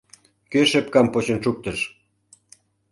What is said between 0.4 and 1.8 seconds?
Кӧ шепкам почын шуктыш?